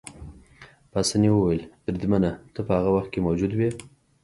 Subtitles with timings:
[0.91, 3.69] پاسیني وویل: بریدمنه، ته په هغه وخت کې موجود وې؟